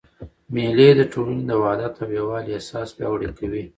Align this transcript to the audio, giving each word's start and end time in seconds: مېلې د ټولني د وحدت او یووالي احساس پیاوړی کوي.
مېلې 0.53 0.89
د 0.95 1.01
ټولني 1.13 1.43
د 1.47 1.51
وحدت 1.61 1.93
او 2.03 2.09
یووالي 2.19 2.51
احساس 2.55 2.87
پیاوړی 2.97 3.29
کوي. 3.39 3.63